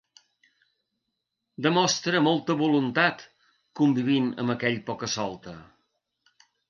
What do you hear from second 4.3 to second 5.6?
amb aquell poca-solta.